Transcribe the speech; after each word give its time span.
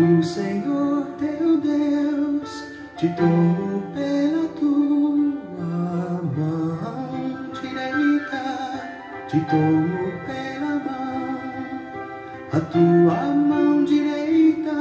O 0.00 0.22
Senhor 0.22 1.08
teu 1.18 1.58
Deus 1.58 2.64
te 2.96 3.06
tomou 3.16 3.82
pela 3.92 4.48
tua 4.58 6.22
mão 6.22 7.50
direita, 7.52 8.46
te 9.28 9.38
tomou 9.40 10.10
pela 10.24 10.76
mão, 10.86 11.38
a 12.50 12.60
tua 12.60 13.34
mão 13.34 13.84
direita, 13.84 14.72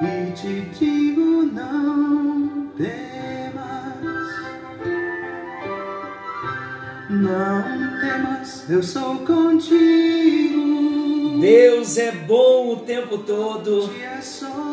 e 0.00 0.30
te 0.34 0.60
digo 0.78 1.50
não 1.52 2.68
temas, 2.76 4.28
não 7.10 8.00
temas, 8.00 8.70
eu 8.70 8.82
sou 8.84 9.18
contigo. 9.26 10.45
Deus 11.40 11.98
é 11.98 12.12
bom 12.12 12.72
o 12.72 12.76
tempo 12.76 13.18
todo 13.18 13.90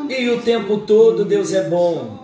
e 0.09 0.29
o 0.29 0.41
tempo 0.41 0.77
todo 0.79 1.25
Deus 1.25 1.53
é 1.53 1.67
bom. 1.67 2.19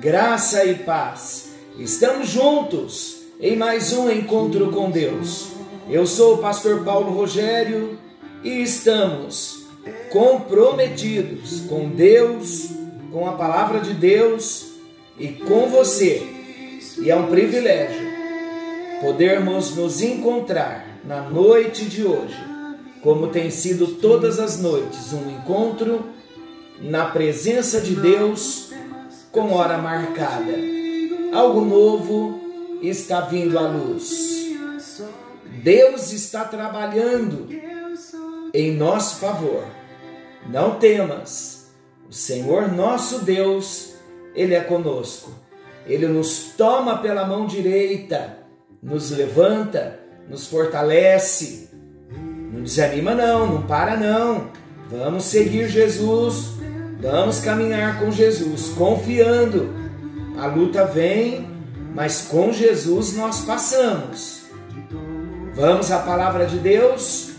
Graça 0.00 0.64
e 0.64 0.76
paz. 0.76 1.50
Estamos 1.78 2.28
juntos 2.28 3.22
em 3.40 3.56
mais 3.56 3.92
um 3.92 4.08
encontro 4.08 4.70
com 4.70 4.90
Deus. 4.90 5.48
Eu 5.88 6.06
sou 6.06 6.34
o 6.34 6.38
pastor 6.38 6.84
Paulo 6.84 7.12
Rogério 7.12 7.98
e 8.44 8.62
estamos 8.62 9.64
comprometidos 10.10 11.62
com 11.68 11.88
Deus, 11.88 12.68
com 13.10 13.28
a 13.28 13.32
palavra 13.32 13.80
de 13.80 13.94
Deus 13.94 14.74
e 15.18 15.28
com 15.28 15.66
você. 15.68 16.22
E 17.00 17.10
é 17.10 17.16
um 17.16 17.26
privilégio 17.26 18.12
podermos 19.00 19.74
nos 19.74 20.00
encontrar 20.00 20.86
na 21.04 21.22
noite 21.22 21.84
de 21.84 22.04
hoje 22.04 22.51
como 23.02 23.28
tem 23.28 23.50
sido 23.50 23.96
todas 23.96 24.38
as 24.38 24.60
noites, 24.60 25.12
um 25.12 25.28
encontro 25.28 26.06
na 26.80 27.06
presença 27.06 27.80
de 27.80 27.96
Deus 27.96 28.70
com 29.32 29.52
hora 29.52 29.76
marcada. 29.76 30.52
Algo 31.34 31.62
novo 31.62 32.40
está 32.80 33.22
vindo 33.22 33.58
à 33.58 33.62
luz. 33.62 34.52
Deus 35.62 36.12
está 36.12 36.44
trabalhando 36.44 37.48
em 38.54 38.74
nosso 38.76 39.16
favor. 39.16 39.64
Não 40.48 40.78
temas, 40.78 41.72
o 42.08 42.12
Senhor 42.12 42.70
nosso 42.70 43.24
Deus, 43.24 43.94
Ele 44.34 44.54
é 44.54 44.60
conosco. 44.60 45.32
Ele 45.86 46.06
nos 46.06 46.52
toma 46.56 46.98
pela 46.98 47.26
mão 47.26 47.46
direita, 47.46 48.38
nos 48.80 49.10
levanta, 49.10 49.98
nos 50.28 50.46
fortalece 50.46 51.71
não 52.52 52.62
desanima 52.62 53.14
não, 53.14 53.54
não 53.54 53.62
para 53.62 53.96
não. 53.96 54.50
Vamos 54.90 55.24
seguir 55.24 55.70
Jesus, 55.70 56.50
vamos 57.00 57.40
caminhar 57.40 57.98
com 57.98 58.10
Jesus, 58.10 58.68
confiando. 58.76 59.72
A 60.38 60.46
luta 60.46 60.84
vem, 60.84 61.48
mas 61.94 62.26
com 62.28 62.52
Jesus 62.52 63.16
nós 63.16 63.40
passamos. 63.40 64.42
Vamos 65.54 65.90
à 65.90 66.00
palavra 66.00 66.44
de 66.46 66.58
Deus. 66.58 67.32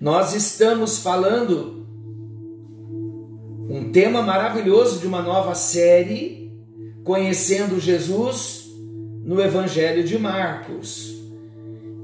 Nós 0.00 0.34
estamos 0.34 0.98
falando 0.98 1.86
um 3.68 3.92
tema 3.92 4.22
maravilhoso 4.22 5.00
de 5.00 5.06
uma 5.06 5.20
nova 5.20 5.54
série, 5.54 6.50
conhecendo 7.04 7.78
Jesus 7.78 8.70
no 9.22 9.38
Evangelho 9.38 10.02
de 10.02 10.18
Marcos. 10.18 11.19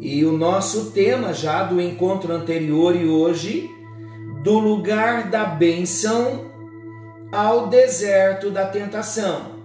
E 0.09 0.25
o 0.25 0.31
nosso 0.31 0.93
tema 0.93 1.35
já 1.35 1.65
do 1.65 1.81
encontro 1.81 2.33
anterior 2.33 2.95
e 2.95 3.09
hoje, 3.09 3.69
do 4.41 4.57
lugar 4.57 5.29
da 5.29 5.45
bênção 5.45 6.49
ao 7.33 7.67
deserto 7.67 8.53
da 8.53 8.67
tentação. 8.67 9.57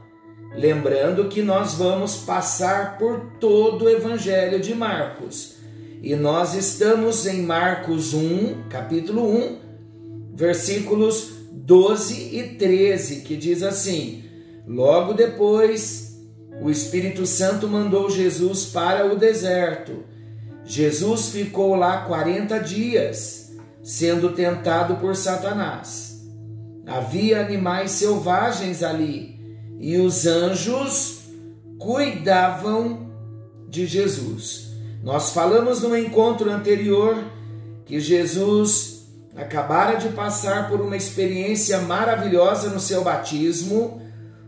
Lembrando 0.55 1.29
que 1.29 1.43
nós 1.43 1.75
vamos 1.75 2.15
passar 2.15 2.97
por 2.97 3.19
todo 3.39 3.85
o 3.85 3.89
Evangelho 3.89 4.59
de 4.59 4.73
Marcos. 4.73 5.57
E 6.01 6.15
nós 6.15 6.55
estamos 6.55 7.27
em 7.27 7.43
Marcos 7.43 8.15
1, 8.15 8.63
capítulo 8.67 9.23
1, 9.31 9.59
versículos 10.33 11.33
12 11.51 12.35
e 12.35 12.55
13, 12.55 13.21
que 13.21 13.37
diz 13.37 13.61
assim: 13.61 14.23
Logo 14.65 15.13
depois, 15.13 16.19
o 16.59 16.71
Espírito 16.71 17.27
Santo 17.27 17.67
mandou 17.67 18.09
Jesus 18.09 18.65
para 18.65 19.05
o 19.05 19.15
deserto 19.15 20.09
Jesus 20.71 21.31
ficou 21.31 21.75
lá 21.75 22.05
40 22.05 22.57
dias, 22.59 23.51
sendo 23.83 24.31
tentado 24.31 24.95
por 25.01 25.17
Satanás. 25.17 26.21
Havia 26.87 27.41
animais 27.41 27.91
selvagens 27.91 28.81
ali 28.81 29.37
e 29.81 29.97
os 29.97 30.25
anjos 30.25 31.23
cuidavam 31.77 33.11
de 33.67 33.85
Jesus. 33.85 34.69
Nós 35.03 35.33
falamos 35.33 35.81
no 35.81 35.93
encontro 35.93 36.49
anterior 36.49 37.21
que 37.83 37.99
Jesus 37.99 39.09
acabara 39.35 39.97
de 39.97 40.07
passar 40.07 40.69
por 40.69 40.79
uma 40.79 40.95
experiência 40.95 41.81
maravilhosa 41.81 42.69
no 42.69 42.79
seu 42.79 43.03
batismo, 43.03 44.01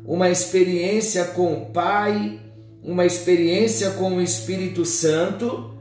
uma 0.05 0.29
experiência 0.29 1.25
com 1.25 1.51
o 1.51 1.66
Pai, 1.66 2.40
uma 2.81 3.05
experiência 3.05 3.90
com 3.91 4.16
o 4.16 4.22
Espírito 4.22 4.85
Santo 4.85 5.72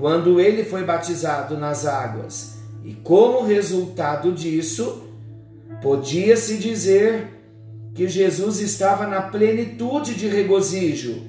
quando 0.00 0.40
ele 0.40 0.64
foi 0.64 0.82
batizado 0.82 1.58
nas 1.58 1.84
águas. 1.84 2.54
E 2.82 2.94
como 2.94 3.44
resultado 3.44 4.32
disso, 4.32 5.02
podia-se 5.82 6.56
dizer 6.56 7.28
que 7.94 8.08
Jesus 8.08 8.60
estava 8.60 9.06
na 9.06 9.20
plenitude 9.20 10.14
de 10.14 10.26
regozijo, 10.26 11.22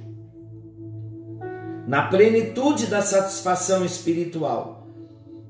na 1.85 2.03
plenitude 2.03 2.85
da 2.85 3.01
satisfação 3.01 3.83
espiritual. 3.83 4.87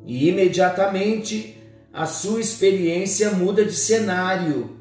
E 0.07 0.27
imediatamente 0.27 1.55
a 1.93 2.07
sua 2.07 2.41
experiência 2.41 3.29
muda 3.29 3.63
de 3.63 3.73
cenário, 3.73 4.71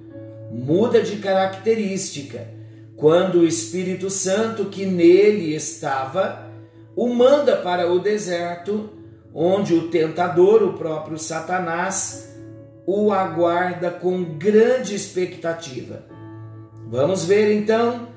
muda 0.50 1.02
de 1.02 1.16
característica, 1.16 2.48
quando 2.96 3.40
o 3.40 3.46
Espírito 3.46 4.08
Santo 4.08 4.66
que 4.66 4.86
nele 4.86 5.54
estava 5.54 6.49
o 7.00 7.08
manda 7.08 7.56
para 7.56 7.90
o 7.90 7.98
deserto, 7.98 8.90
onde 9.34 9.72
o 9.72 9.88
tentador, 9.88 10.62
o 10.62 10.74
próprio 10.74 11.18
Satanás, 11.18 12.28
o 12.86 13.10
aguarda 13.10 13.90
com 13.90 14.22
grande 14.36 14.94
expectativa. 14.94 16.04
Vamos 16.90 17.24
ver 17.24 17.56
então 17.56 18.08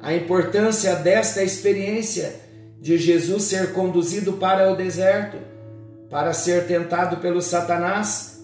a 0.00 0.14
importância 0.14 0.94
desta 0.94 1.42
experiência 1.42 2.34
de 2.80 2.96
Jesus 2.96 3.42
ser 3.42 3.74
conduzido 3.74 4.32
para 4.32 4.72
o 4.72 4.74
deserto 4.74 5.36
para 6.08 6.32
ser 6.32 6.66
tentado 6.66 7.18
pelo 7.18 7.42
Satanás. 7.42 8.42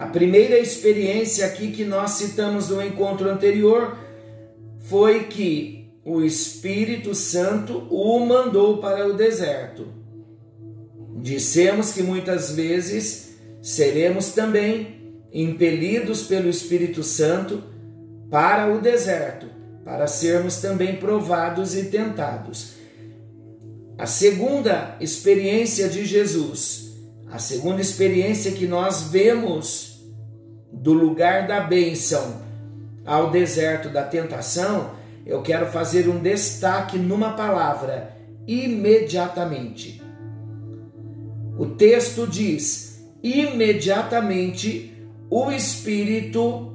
A 0.00 0.06
primeira 0.06 0.58
experiência 0.58 1.46
aqui 1.46 1.70
que 1.70 1.84
nós 1.84 2.10
citamos 2.10 2.70
no 2.70 2.82
encontro 2.82 3.30
anterior 3.30 3.96
foi 4.80 5.26
que 5.26 5.79
o 6.12 6.24
Espírito 6.24 7.14
Santo 7.14 7.86
o 7.88 8.18
mandou 8.26 8.78
para 8.78 9.06
o 9.06 9.12
deserto. 9.12 9.86
Dissemos 11.22 11.92
que 11.92 12.02
muitas 12.02 12.50
vezes 12.50 13.36
seremos 13.62 14.30
também 14.30 15.14
impelidos 15.32 16.24
pelo 16.24 16.48
Espírito 16.48 17.04
Santo 17.04 17.62
para 18.28 18.74
o 18.74 18.80
deserto, 18.80 19.46
para 19.84 20.08
sermos 20.08 20.56
também 20.56 20.96
provados 20.96 21.76
e 21.76 21.84
tentados. 21.84 22.72
A 23.96 24.06
segunda 24.06 24.96
experiência 25.00 25.88
de 25.88 26.04
Jesus, 26.04 26.90
a 27.30 27.38
segunda 27.38 27.80
experiência 27.80 28.50
que 28.50 28.66
nós 28.66 29.02
vemos 29.02 30.02
do 30.72 30.92
lugar 30.92 31.46
da 31.46 31.60
bênção 31.60 32.42
ao 33.06 33.30
deserto 33.30 33.88
da 33.88 34.02
tentação, 34.02 34.98
eu 35.24 35.42
quero 35.42 35.66
fazer 35.66 36.08
um 36.08 36.18
destaque 36.18 36.98
numa 36.98 37.32
palavra: 37.32 38.16
imediatamente. 38.46 40.02
O 41.58 41.66
texto 41.66 42.26
diz: 42.26 43.04
imediatamente 43.22 44.96
o 45.28 45.50
Espírito 45.50 46.72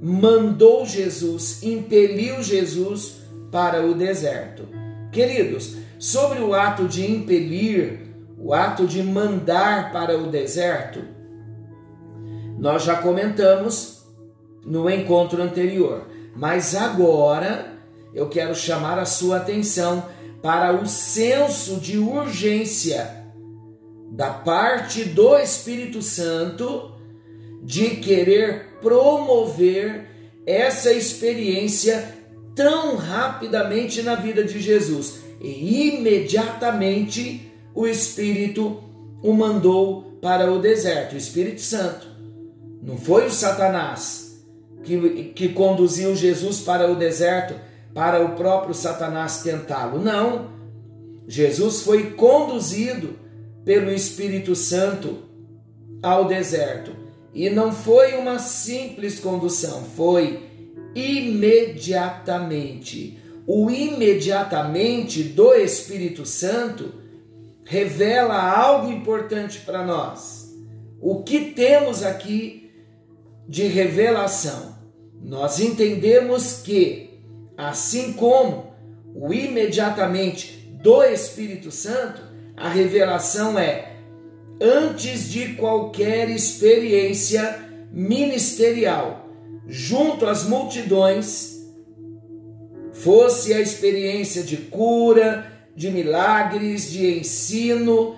mandou 0.00 0.84
Jesus, 0.86 1.62
impeliu 1.62 2.42
Jesus 2.42 3.22
para 3.50 3.84
o 3.84 3.94
deserto. 3.94 4.68
Queridos, 5.10 5.76
sobre 5.98 6.40
o 6.40 6.54
ato 6.54 6.86
de 6.86 7.10
impelir, 7.10 8.14
o 8.38 8.52
ato 8.52 8.86
de 8.86 9.02
mandar 9.02 9.90
para 9.92 10.18
o 10.18 10.30
deserto, 10.30 11.00
nós 12.58 12.84
já 12.84 12.96
comentamos 12.96 14.06
no 14.64 14.90
encontro 14.90 15.42
anterior, 15.42 16.06
mas 16.34 16.74
agora 16.74 17.75
eu 18.14 18.28
quero 18.28 18.54
chamar 18.54 18.98
a 18.98 19.04
sua 19.04 19.38
atenção 19.38 20.04
para 20.42 20.72
o 20.72 20.86
senso 20.86 21.76
de 21.76 21.98
urgência 21.98 23.24
da 24.10 24.30
parte 24.30 25.04
do 25.04 25.36
Espírito 25.36 26.00
Santo 26.00 26.92
de 27.62 27.96
querer 27.96 28.78
promover 28.80 30.06
essa 30.46 30.92
experiência 30.92 32.14
tão 32.54 32.96
rapidamente 32.96 34.02
na 34.02 34.14
vida 34.14 34.44
de 34.44 34.60
Jesus. 34.60 35.20
E 35.40 35.88
imediatamente 35.88 37.52
o 37.74 37.86
Espírito 37.86 38.82
o 39.22 39.32
mandou 39.32 40.18
para 40.22 40.50
o 40.50 40.60
deserto, 40.60 41.14
o 41.14 41.18
Espírito 41.18 41.60
Santo. 41.60 42.06
Não 42.80 42.96
foi 42.96 43.26
o 43.26 43.30
Satanás 43.30 44.44
que, 44.84 45.32
que 45.34 45.48
conduziu 45.48 46.14
Jesus 46.14 46.60
para 46.60 46.90
o 46.90 46.94
deserto 46.94 47.54
para 47.96 48.22
o 48.22 48.36
próprio 48.36 48.74
Satanás 48.74 49.42
tentá-lo. 49.42 49.98
Não. 49.98 50.54
Jesus 51.26 51.80
foi 51.80 52.10
conduzido 52.10 53.18
pelo 53.64 53.90
Espírito 53.90 54.54
Santo 54.54 55.20
ao 56.02 56.26
deserto. 56.26 56.94
E 57.32 57.48
não 57.48 57.72
foi 57.72 58.12
uma 58.16 58.38
simples 58.38 59.18
condução, 59.18 59.82
foi 59.96 60.42
imediatamente. 60.94 63.18
O 63.46 63.70
imediatamente 63.70 65.22
do 65.22 65.54
Espírito 65.54 66.26
Santo 66.26 66.92
revela 67.64 68.38
algo 68.38 68.92
importante 68.92 69.60
para 69.60 69.86
nós. 69.86 70.54
O 71.00 71.22
que 71.22 71.52
temos 71.52 72.02
aqui 72.02 72.70
de 73.48 73.68
revelação? 73.68 74.76
Nós 75.22 75.60
entendemos 75.60 76.60
que, 76.62 77.05
assim 77.56 78.12
como 78.12 78.74
o 79.14 79.32
imediatamente 79.32 80.56
do 80.82 81.02
Espírito 81.02 81.70
Santo, 81.70 82.22
a 82.56 82.68
revelação 82.68 83.58
é 83.58 83.96
antes 84.60 85.28
de 85.28 85.54
qualquer 85.54 86.30
experiência 86.30 87.64
ministerial, 87.90 89.28
junto 89.66 90.26
às 90.26 90.44
multidões, 90.44 91.56
fosse 92.92 93.52
a 93.52 93.60
experiência 93.60 94.42
de 94.42 94.56
cura, 94.56 95.52
de 95.74 95.90
milagres, 95.90 96.90
de 96.90 97.18
ensino 97.18 98.16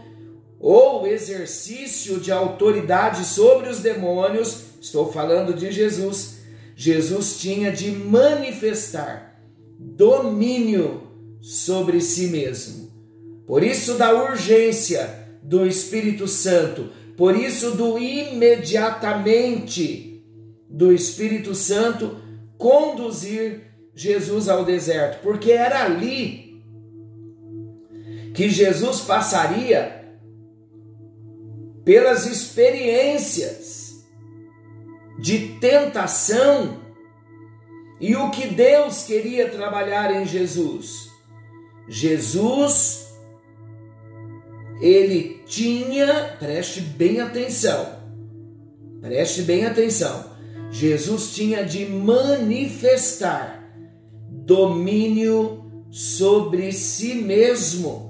ou 0.61 1.07
exercício 1.07 2.19
de 2.19 2.31
autoridade 2.31 3.25
sobre 3.25 3.69
os 3.69 3.81
demônios, 3.81 4.65
estou 4.81 5.13
falando 5.13 5.53
de 5.55 5.71
Jesus. 5.71 6.39
Jesus 6.77 7.39
tinha 7.41 7.73
de 7.73 7.91
manifestar 7.91 9.28
domínio 9.79 11.03
sobre 11.41 12.01
si 12.01 12.27
mesmo. 12.29 12.89
Por 13.47 13.63
isso, 13.63 13.95
da 13.95 14.13
urgência 14.13 15.29
do 15.43 15.65
Espírito 15.67 16.27
Santo, 16.27 16.89
por 17.17 17.37
isso, 17.37 17.73
do 17.73 17.99
imediatamente 17.99 20.25
do 20.69 20.93
Espírito 20.93 21.55
Santo 21.55 22.17
conduzir 22.59 23.63
Jesus 23.95 24.49
ao 24.49 24.65
deserto, 24.65 25.23
porque 25.23 25.53
era 25.53 25.85
ali 25.85 26.61
que 28.35 28.49
Jesus 28.49 29.01
passaria 29.01 29.95
pelas 31.85 32.27
experiências 32.27 34.05
de 35.19 35.57
tentação 35.59 36.78
e 38.01 38.15
o 38.15 38.31
que 38.31 38.47
Deus 38.47 39.05
queria 39.05 39.49
trabalhar 39.49 40.15
em 40.15 40.27
Jesus. 40.27 41.11
Jesus 41.89 43.09
ele 44.81 45.43
tinha, 45.47 46.37
preste 46.39 46.81
bem 46.81 47.21
atenção, 47.21 47.99
preste 49.01 49.43
bem 49.43 49.67
atenção, 49.67 50.25
Jesus 50.71 51.33
tinha 51.35 51.65
de 51.65 51.87
manifestar 51.87 53.65
domínio 54.31 55.87
sobre 55.91 56.73
si 56.73 57.15
mesmo 57.15 58.09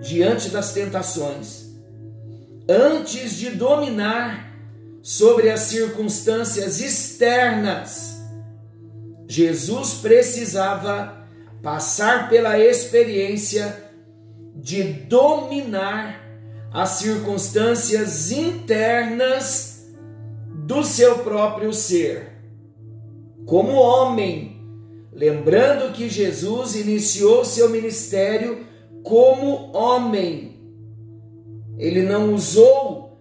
diante 0.00 0.48
das 0.48 0.72
tentações, 0.72 1.66
antes 2.68 3.36
de 3.36 3.50
dominar 3.50 4.48
sobre 5.02 5.50
as 5.50 5.60
circunstâncias 5.60 6.80
externas. 6.80 8.17
Jesus 9.30 9.94
precisava 10.00 11.28
passar 11.62 12.30
pela 12.30 12.58
experiência 12.58 13.84
de 14.56 14.82
dominar 14.82 16.24
as 16.72 16.90
circunstâncias 16.90 18.32
internas 18.32 19.86
do 20.66 20.82
seu 20.82 21.18
próprio 21.18 21.74
ser. 21.74 22.38
Como 23.44 23.72
homem, 23.72 24.62
lembrando 25.12 25.92
que 25.92 26.08
Jesus 26.08 26.74
iniciou 26.74 27.44
seu 27.44 27.68
ministério 27.68 28.66
como 29.02 29.76
homem, 29.76 30.58
ele 31.78 32.02
não 32.02 32.32
usou 32.32 33.18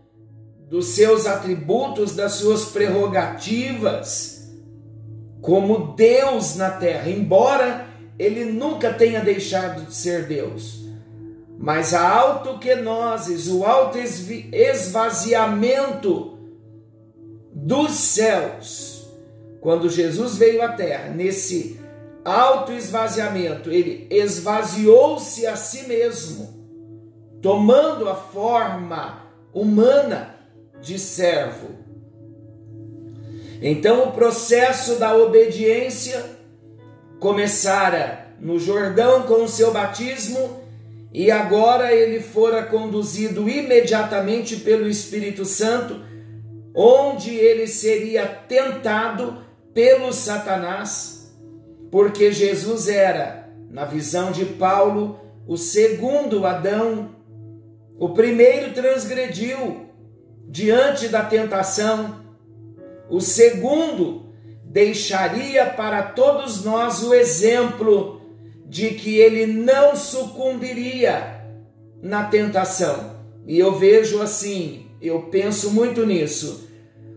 dos 0.69 0.88
seus 0.88 1.25
atributos, 1.25 2.15
das 2.15 2.33
suas 2.33 2.65
prerrogativas, 2.65 4.36
como 5.47 5.95
Deus 5.95 6.57
na 6.57 6.69
terra, 6.69 7.09
embora 7.09 7.88
ele 8.19 8.45
nunca 8.45 8.94
tenha 8.94 9.21
deixado 9.21 9.85
de 9.85 9.95
ser 9.95 10.27
Deus 10.27 10.88
mas 11.57 11.94
a 11.94 12.07
autoquenoses, 12.07 13.47
o 13.47 13.65
auto 13.65 13.97
esvaziamento 13.97 16.38
dos 17.51 17.94
céus, 17.94 19.09
quando 19.59 19.89
Jesus 19.89 20.38
veio 20.38 20.61
à 20.61 20.73
terra, 20.73 21.09
nesse 21.09 21.81
auto 22.23 22.71
esvaziamento, 22.71 23.71
ele 23.71 24.07
esvaziou-se 24.11 25.47
a 25.47 25.55
si 25.55 25.88
mesmo, 25.88 26.55
tomando 27.41 28.07
a 28.07 28.13
forma 28.13 29.23
humana 29.51 30.35
de 30.79 30.99
servo. 30.99 31.86
Então 33.62 34.09
o 34.09 34.12
processo 34.12 35.00
da 35.00 35.15
obediência 35.15 36.24
começara 37.19 38.28
no 38.40 38.59
Jordão 38.59 39.23
com 39.23 39.44
o 39.44 39.47
seu 39.47 39.71
batismo 39.71 40.61
e 41.11 41.31
agora 41.31 41.94
ele 41.94 42.19
fora 42.19 42.64
conduzido 42.64 43.49
imediatamente 43.49 44.57
pelo 44.57 44.87
Espírito 44.87 45.45
Santo, 45.45 46.02
onde 46.76 47.33
ele 47.33 47.66
seria 47.66 48.26
tentado 48.26 49.42
pelo 49.73 50.14
Satanás, 50.14 51.35
porque 51.92 52.31
Jesus 52.31 52.87
era, 52.87 53.49
na 53.71 53.85
visão 53.85 54.31
de 54.31 54.45
Paulo, 54.45 55.19
o 55.47 55.57
segundo 55.57 56.45
Adão. 56.45 57.16
O 57.97 58.09
primeiro 58.09 58.73
transgrediu 58.73 59.87
diante 60.47 61.07
da 61.07 61.23
tentação, 61.23 62.26
o 63.09 63.21
segundo 63.21 64.28
deixaria 64.64 65.66
para 65.66 66.04
todos 66.04 66.64
nós 66.64 67.02
o 67.04 67.14
exemplo 67.14 68.21
de 68.66 68.90
que 68.92 69.18
ele 69.18 69.45
não 69.45 69.95
sucumbiria 69.95 71.42
na 72.02 72.26
tentação. 72.26 73.18
E 73.45 73.57
eu 73.57 73.78
vejo 73.78 74.21
assim, 74.21 74.87
eu 75.02 75.23
penso 75.23 75.71
muito 75.71 76.06
nisso. 76.06 76.68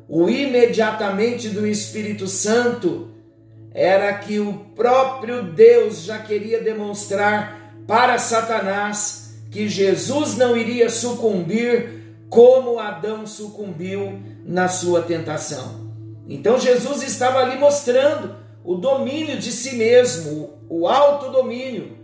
O 0.08 0.28
imediatamente 0.28 1.48
do 1.48 1.66
Espírito 1.66 2.26
Santo 2.26 3.08
era 3.72 4.12
que 4.14 4.38
o 4.38 4.54
próprio 4.74 5.42
Deus 5.42 6.02
já 6.02 6.18
queria 6.18 6.60
demonstrar 6.60 7.74
para 7.86 8.18
Satanás 8.18 9.34
que 9.50 9.68
Jesus 9.68 10.36
não 10.36 10.56
iria 10.56 10.88
sucumbir 10.88 12.00
como 12.28 12.78
Adão 12.78 13.26
sucumbiu 13.26 14.20
na 14.44 14.68
sua 14.68 15.02
tentação. 15.02 15.90
Então 16.28 16.58
Jesus 16.58 17.02
estava 17.02 17.40
ali 17.40 17.58
mostrando 17.58 18.36
o 18.64 18.76
domínio 18.76 19.38
de 19.38 19.50
si 19.52 19.76
mesmo, 19.76 20.60
o 20.68 20.86
autodomínio 20.86 21.98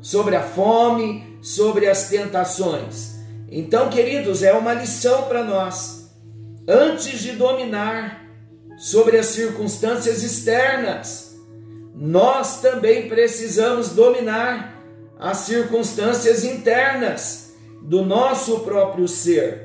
sobre 0.00 0.36
a 0.36 0.42
fome, 0.42 1.38
sobre 1.42 1.88
as 1.88 2.08
tentações. 2.08 3.14
Então, 3.50 3.88
queridos, 3.88 4.42
é 4.42 4.52
uma 4.52 4.74
lição 4.74 5.22
para 5.22 5.44
nós. 5.44 6.10
Antes 6.66 7.20
de 7.20 7.32
dominar 7.32 8.24
sobre 8.76 9.16
as 9.18 9.26
circunstâncias 9.26 10.22
externas, 10.22 11.36
nós 11.94 12.60
também 12.60 13.08
precisamos 13.08 13.90
dominar 13.90 14.82
as 15.18 15.38
circunstâncias 15.38 16.44
internas 16.44 17.54
do 17.82 18.04
nosso 18.04 18.60
próprio 18.60 19.06
ser. 19.06 19.63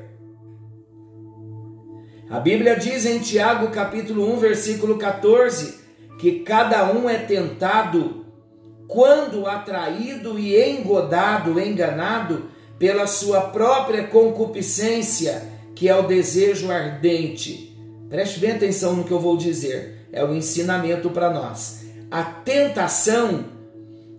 A 2.30 2.38
Bíblia 2.38 2.76
diz 2.76 3.06
em 3.06 3.18
Tiago 3.18 3.72
capítulo 3.72 4.32
1, 4.34 4.36
versículo 4.38 4.96
14, 4.96 5.80
que 6.16 6.38
cada 6.44 6.92
um 6.92 7.10
é 7.10 7.18
tentado 7.18 8.24
quando 8.86 9.48
atraído 9.48 10.38
e 10.38 10.56
engodado, 10.56 11.58
enganado 11.58 12.44
pela 12.78 13.08
sua 13.08 13.40
própria 13.40 14.04
concupiscência, 14.04 15.42
que 15.74 15.88
é 15.88 15.96
o 15.96 16.06
desejo 16.06 16.70
ardente. 16.70 17.76
Preste 18.08 18.38
bem 18.38 18.52
atenção 18.52 18.94
no 18.94 19.02
que 19.02 19.10
eu 19.10 19.18
vou 19.18 19.36
dizer. 19.36 20.06
É 20.12 20.22
o 20.22 20.28
um 20.28 20.34
ensinamento 20.36 21.10
para 21.10 21.30
nós. 21.30 21.80
A 22.12 22.22
tentação, 22.22 23.46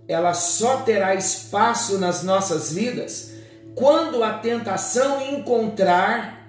ela 0.05 0.33
só 0.33 0.81
terá 0.81 1.15
espaço 1.15 1.97
nas 1.97 2.23
nossas 2.23 2.73
vidas 2.73 3.31
quando 3.73 4.21
a 4.21 4.33
tentação 4.33 5.21
encontrar 5.21 6.40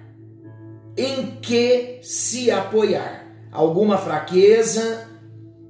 em 0.97 1.37
que 1.41 1.99
se 2.01 2.51
apoiar. 2.51 3.27
Alguma 3.51 3.97
fraqueza, 3.97 5.07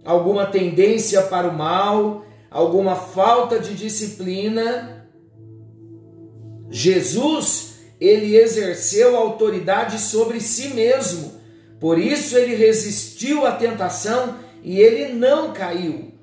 alguma 0.06 0.46
tendência 0.46 1.22
para 1.24 1.48
o 1.48 1.58
mal, 1.58 2.26
alguma 2.50 2.96
falta 2.96 3.60
de 3.60 3.74
disciplina. 3.74 5.08
Jesus, 6.70 7.76
ele 8.00 8.36
exerceu 8.36 9.16
autoridade 9.16 10.00
sobre 10.00 10.40
si 10.40 10.70
mesmo. 10.70 11.34
Por 11.80 12.00
isso 12.00 12.38
ele 12.38 12.56
resistiu 12.56 13.46
à 13.46 13.52
tentação 13.52 14.38
e 14.64 14.80
ele 14.80 15.14
não 15.14 15.52
caiu. 15.52 16.14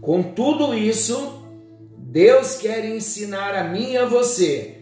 Com 0.00 0.22
tudo 0.22 0.74
isso, 0.74 1.42
Deus 1.96 2.56
quer 2.56 2.84
ensinar 2.84 3.54
a 3.54 3.64
mim 3.64 3.92
e 3.92 3.96
a 3.96 4.04
você 4.04 4.76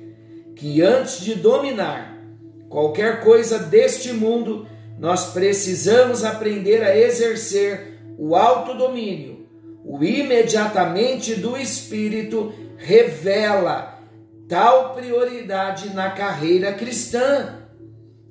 que 0.54 0.82
antes 0.82 1.20
de 1.20 1.34
dominar 1.34 2.11
qualquer 2.72 3.20
coisa 3.20 3.58
deste 3.58 4.14
mundo, 4.14 4.66
nós 4.98 5.32
precisamos 5.32 6.24
aprender 6.24 6.82
a 6.82 6.96
exercer 6.96 7.98
o 8.16 8.34
autodomínio. 8.34 9.46
O 9.84 10.02
imediatamente 10.02 11.34
do 11.34 11.54
Espírito 11.54 12.50
revela 12.78 14.00
tal 14.48 14.94
prioridade 14.94 15.90
na 15.90 16.12
carreira 16.12 16.72
cristã. 16.72 17.58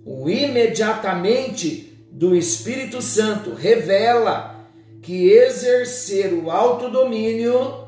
O 0.03 0.27
imediatamente 0.27 2.03
do 2.11 2.35
Espírito 2.35 2.99
Santo 2.99 3.53
revela 3.53 4.65
que 5.03 5.29
exercer 5.29 6.33
o 6.33 6.49
autodomínio 6.49 7.87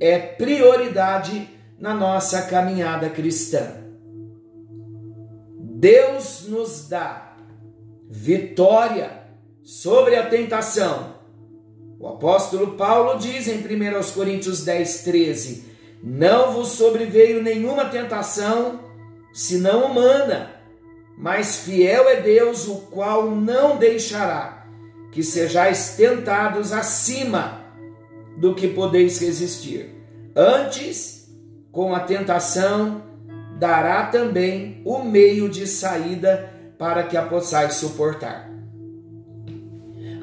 é 0.00 0.18
prioridade 0.18 1.48
na 1.78 1.94
nossa 1.94 2.42
caminhada 2.42 3.08
cristã. 3.08 3.79
Deus 5.80 6.44
nos 6.46 6.88
dá 6.90 7.34
vitória 8.06 9.22
sobre 9.62 10.14
a 10.14 10.26
tentação. 10.26 11.14
O 11.98 12.06
apóstolo 12.06 12.76
Paulo 12.76 13.18
diz 13.18 13.48
em 13.48 13.60
1 13.60 14.12
Coríntios 14.12 14.62
10, 14.62 15.04
13: 15.04 15.64
Não 16.04 16.52
vos 16.52 16.68
sobreveio 16.72 17.42
nenhuma 17.42 17.86
tentação, 17.86 18.80
senão 19.32 19.90
humana, 19.90 20.54
mas 21.16 21.60
fiel 21.60 22.10
é 22.10 22.20
Deus, 22.20 22.68
o 22.68 22.82
qual 22.90 23.30
não 23.30 23.78
deixará 23.78 24.66
que 25.10 25.22
sejais 25.22 25.94
tentados 25.96 26.72
acima 26.72 27.64
do 28.36 28.54
que 28.54 28.68
podeis 28.68 29.18
resistir. 29.18 29.94
Antes, 30.36 31.26
com 31.72 31.94
a 31.94 32.00
tentação, 32.00 33.09
dará 33.60 34.04
também 34.06 34.80
o 34.86 35.00
meio 35.00 35.50
de 35.50 35.66
saída 35.66 36.50
para 36.78 37.02
que 37.02 37.16
a 37.16 37.22
possais 37.22 37.74
suportar. 37.74 38.48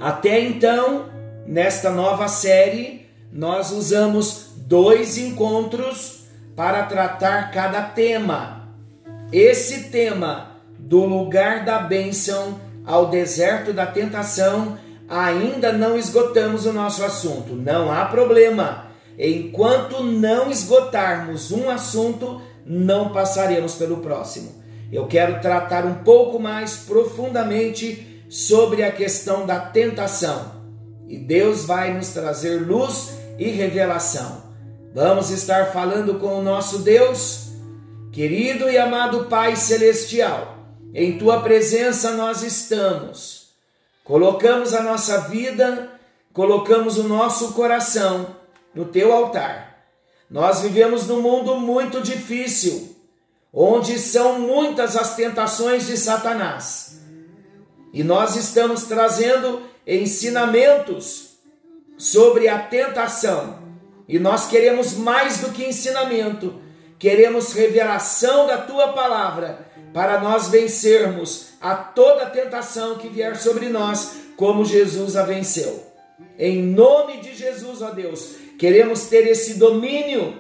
Até 0.02 0.42
então, 0.42 1.06
nesta 1.46 1.92
nova 1.92 2.28
série, 2.28 3.06
nós 3.32 3.72
usamos 3.72 4.54
dois 4.58 5.20
encontros 5.20 6.26
para 6.56 6.84
tratar 6.84 7.52
cada 7.52 7.84
tema. 7.84 8.68
Esse 9.32 9.90
tema 9.92 10.58
do 10.80 11.06
lugar 11.06 11.64
da 11.64 11.78
bênção 11.78 12.60
ao 12.84 13.08
deserto 13.08 13.72
da 13.72 13.86
tentação, 13.86 14.80
ainda 15.08 15.72
não 15.74 15.96
esgotamos 15.96 16.66
o 16.66 16.74
nosso 16.74 17.04
assunto. 17.04 17.54
Não 17.54 17.92
há 17.92 18.06
problema. 18.06 18.88
Enquanto 19.20 20.04
não 20.04 20.50
esgotarmos 20.50 21.52
um 21.52 21.70
assunto, 21.70 22.42
não 22.68 23.10
passaremos 23.10 23.76
pelo 23.76 23.98
próximo. 23.98 24.52
Eu 24.92 25.08
quero 25.08 25.42
tratar 25.42 25.86
um 25.86 25.96
pouco 26.04 26.40
mais 26.40 26.78
profundamente 26.78 28.24
sobre 28.30 28.84
a 28.84 28.92
questão 28.92 29.46
da 29.46 29.60
tentação. 29.60 30.58
E 31.08 31.18
Deus 31.18 31.66
vai 31.66 31.94
nos 31.94 32.10
trazer 32.10 32.62
luz 32.62 33.18
e 33.40 33.50
revelação. 33.50 34.44
Vamos 34.94 35.30
estar 35.30 35.72
falando 35.72 36.20
com 36.20 36.40
o 36.40 36.42
nosso 36.42 36.80
Deus, 36.80 37.50
querido 38.12 38.70
e 38.70 38.78
amado 38.78 39.26
Pai 39.26 39.56
Celestial. 39.56 40.58
Em 40.94 41.18
tua 41.18 41.42
presença 41.42 42.12
nós 42.12 42.42
estamos. 42.42 43.50
Colocamos 44.04 44.74
a 44.74 44.82
nossa 44.82 45.22
vida, 45.22 45.92
colocamos 46.34 46.98
o 46.98 47.04
nosso 47.04 47.54
coração 47.54 48.36
no 48.74 48.86
teu 48.86 49.14
altar. 49.14 49.77
Nós 50.30 50.62
vivemos 50.62 51.08
num 51.08 51.22
mundo 51.22 51.56
muito 51.56 52.02
difícil, 52.02 52.96
onde 53.54 53.98
são 53.98 54.40
muitas 54.40 54.96
as 54.96 55.16
tentações 55.16 55.88
de 55.88 55.98
Satanás. 55.98 57.00
E 57.94 58.04
nós 58.04 58.36
estamos 58.36 58.84
trazendo 58.84 59.62
ensinamentos 59.86 61.38
sobre 61.98 62.48
a 62.50 62.60
tentação. 62.60 63.60
E 64.08 64.20
nós 64.20 64.48
queremos 64.48 64.94
mais 64.94 65.40
do 65.40 65.52
que 65.52 65.66
ensinamento, 65.66 66.62
queremos 67.00 67.54
revelação 67.54 68.48
da 68.48 68.58
tua 68.58 68.94
palavra 68.94 69.66
para 69.94 70.20
nós 70.20 70.50
vencermos 70.50 71.48
a 71.60 71.76
toda 71.76 72.26
tentação 72.28 72.98
que 72.98 73.08
vier 73.08 73.36
sobre 73.36 73.70
nós, 73.70 74.18
como 74.36 74.64
Jesus 74.64 75.16
a 75.16 75.24
venceu. 75.24 75.84
Em 76.38 76.62
nome 76.62 77.18
de 77.18 77.36
Jesus, 77.36 77.82
ó 77.82 77.90
Deus, 77.90 78.36
queremos 78.58 79.06
ter 79.06 79.28
esse 79.28 79.56
domínio 79.56 80.36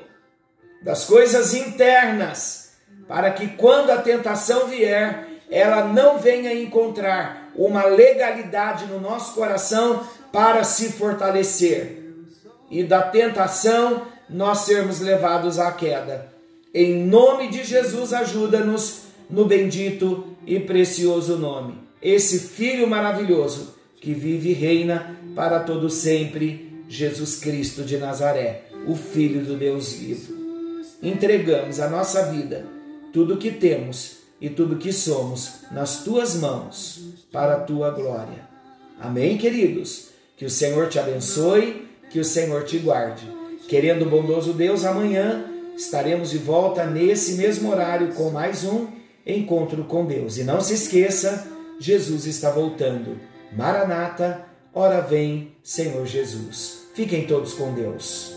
das 0.81 1.05
coisas 1.05 1.53
internas, 1.53 2.71
para 3.07 3.31
que 3.31 3.47
quando 3.50 3.89
a 3.91 3.97
tentação 3.97 4.67
vier, 4.67 5.27
ela 5.50 5.86
não 5.86 6.19
venha 6.19 6.53
encontrar 6.53 7.51
uma 7.55 7.86
legalidade 7.86 8.86
no 8.86 9.00
nosso 9.00 9.33
coração 9.33 10.05
para 10.31 10.63
se 10.63 10.91
fortalecer 10.91 12.03
e 12.69 12.83
da 12.83 13.01
tentação 13.01 14.03
nós 14.29 14.59
sermos 14.59 15.00
levados 15.00 15.57
à 15.57 15.71
queda. 15.71 16.33
Em 16.74 17.05
nome 17.05 17.47
de 17.47 17.63
Jesus, 17.63 18.13
ajuda-nos 18.13 19.03
no 19.29 19.45
bendito 19.45 20.36
e 20.45 20.59
precioso 20.59 21.38
nome. 21.38 21.75
Esse 22.01 22.39
Filho 22.39 22.88
maravilhoso 22.88 23.75
que 24.00 24.13
vive 24.13 24.50
e 24.50 24.53
reina 24.53 25.17
para 25.33 25.62
todo 25.62 25.89
sempre, 25.89 26.66
Jesus 26.88 27.36
Cristo 27.36 27.84
de 27.84 27.98
Nazaré, 27.98 28.63
o 28.88 28.96
Filho 28.96 29.44
do 29.44 29.58
Deus 29.58 29.94
vivo. 29.94 30.34
Entregamos 31.01 31.79
a 31.79 31.89
nossa 31.89 32.32
vida, 32.32 32.65
tudo 33.12 33.36
o 33.36 33.38
que 33.38 33.51
temos 33.51 34.17
e 34.39 34.50
tudo 34.50 34.77
que 34.77 34.94
somos 34.94 35.62
nas 35.72 36.03
tuas 36.03 36.36
mãos, 36.36 37.01
para 37.32 37.56
a 37.56 37.60
tua 37.60 37.91
glória. 37.91 38.48
Amém, 39.00 39.38
queridos? 39.38 40.10
Que 40.38 40.46
o 40.46 40.50
Senhor 40.50 40.88
te 40.88 40.98
abençoe, 40.98 41.88
que 42.10 42.20
o 42.20 42.25
Senhor 42.25 42.63
te 42.63 42.77
guarde. 42.77 43.27
Querendo 43.67 44.06
o 44.06 44.10
bondoso 44.10 44.53
Deus, 44.53 44.86
amanhã 44.86 45.46
estaremos 45.75 46.29
de 46.32 46.38
volta 46.38 46.86
nesse 46.86 47.34
mesmo 47.34 47.70
horário 47.70 48.13
com 48.13 48.29
mais 48.29 48.63
um 48.63 48.88
encontro 49.25 49.84
com 49.84 50.06
Deus. 50.06 50.38
E 50.38 50.44
não 50.44 50.62
se 50.62 50.74
esqueça, 50.74 51.46
Jesus 51.79 52.25
está 52.25 52.50
voltando. 52.50 53.20
Maranata, 53.51 54.46
ora 54.77 55.01
vem, 55.01 55.51
Senhor 55.63 56.05
Jesus. 56.05 56.88
Fiquem 56.93 57.25
todos 57.25 57.53
com 57.53 57.74
Deus. 57.74 58.37